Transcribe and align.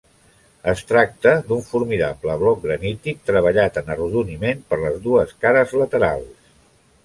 Es 0.69 0.79
tracta 0.91 1.33
d'un 1.49 1.61
formidable 1.73 2.39
bloc 2.41 2.59
granític, 2.65 3.21
treballat 3.33 3.79
en 3.85 3.95
arrodoniment 3.97 4.67
per 4.73 4.83
les 4.83 5.01
dues 5.07 5.39
cares 5.47 5.81
laterals. 5.85 6.53